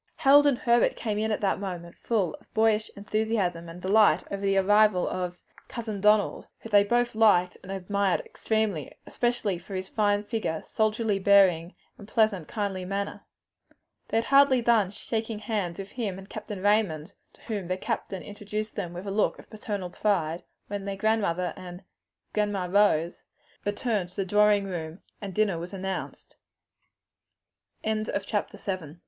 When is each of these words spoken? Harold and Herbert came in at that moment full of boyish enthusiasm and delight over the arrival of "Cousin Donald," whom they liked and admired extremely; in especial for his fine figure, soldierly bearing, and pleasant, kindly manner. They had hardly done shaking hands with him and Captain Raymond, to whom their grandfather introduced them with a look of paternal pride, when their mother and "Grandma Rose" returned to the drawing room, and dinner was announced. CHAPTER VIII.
Harold 0.15 0.47
and 0.47 0.57
Herbert 0.57 0.95
came 0.95 1.19
in 1.19 1.31
at 1.31 1.41
that 1.41 1.59
moment 1.59 1.95
full 1.99 2.33
of 2.41 2.51
boyish 2.55 2.89
enthusiasm 2.95 3.69
and 3.69 3.79
delight 3.83 4.23
over 4.31 4.41
the 4.41 4.57
arrival 4.57 5.07
of 5.07 5.43
"Cousin 5.67 6.01
Donald," 6.01 6.47
whom 6.61 6.71
they 6.71 6.83
liked 7.13 7.57
and 7.61 7.71
admired 7.71 8.19
extremely; 8.21 8.87
in 8.87 8.93
especial 9.05 9.59
for 9.59 9.75
his 9.75 9.87
fine 9.87 10.23
figure, 10.23 10.63
soldierly 10.65 11.19
bearing, 11.19 11.75
and 11.99 12.07
pleasant, 12.07 12.47
kindly 12.47 12.83
manner. 12.83 13.21
They 14.07 14.17
had 14.17 14.23
hardly 14.33 14.59
done 14.63 14.89
shaking 14.89 15.37
hands 15.37 15.77
with 15.77 15.89
him 15.91 16.17
and 16.17 16.27
Captain 16.27 16.63
Raymond, 16.63 17.13
to 17.33 17.41
whom 17.41 17.67
their 17.67 17.77
grandfather 17.77 18.23
introduced 18.23 18.75
them 18.75 18.93
with 18.93 19.05
a 19.05 19.11
look 19.11 19.37
of 19.37 19.51
paternal 19.51 19.91
pride, 19.91 20.41
when 20.65 20.85
their 20.85 20.97
mother 21.19 21.53
and 21.55 21.83
"Grandma 22.33 22.65
Rose" 22.65 23.21
returned 23.65 24.09
to 24.09 24.15
the 24.15 24.25
drawing 24.25 24.63
room, 24.63 25.03
and 25.21 25.31
dinner 25.35 25.59
was 25.59 25.73
announced. 25.73 26.37
CHAPTER 27.83 28.57
VIII. 28.57 28.97